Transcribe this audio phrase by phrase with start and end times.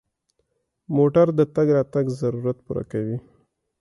[0.95, 3.17] موټر د تګ راتګ ضرورت پوره کوي.